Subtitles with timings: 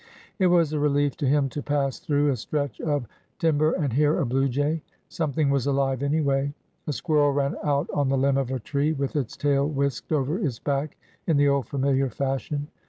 [0.39, 3.07] It was a relief to him to pass through a stretch of
[3.37, 4.81] tim ber and hear a blue jay.
[5.09, 6.55] Something was alive, anyway.
[6.87, 10.39] A squirrel ran out on the limb of a tree, with its tail whisked over
[10.43, 12.69] its back in the old familiar fashion.